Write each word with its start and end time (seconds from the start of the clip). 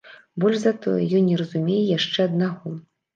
Больш 0.43 0.55
за 0.61 0.71
тое, 0.85 0.95
ён 1.19 1.27
не 1.31 1.37
разумее 1.41 1.83
яшчэ 1.97 2.25
аднаго. 2.31 2.73